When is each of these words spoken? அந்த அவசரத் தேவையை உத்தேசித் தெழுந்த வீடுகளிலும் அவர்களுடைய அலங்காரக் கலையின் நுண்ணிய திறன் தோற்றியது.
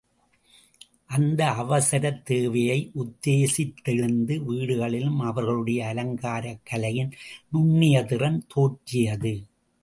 அந்த 1.07 1.45
அவசரத் 1.45 2.23
தேவையை 2.23 2.91
உத்தேசித் 2.95 3.75
தெழுந்த 3.83 4.37
வீடுகளிலும் 4.49 5.19
அவர்களுடைய 5.19 5.85
அலங்காரக் 5.85 6.61
கலையின் 6.63 7.11
நுண்ணிய 7.51 8.03
திறன் 8.03 8.45
தோற்றியது. 8.55 9.33